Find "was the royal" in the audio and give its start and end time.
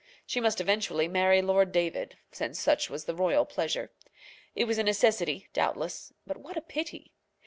2.89-3.45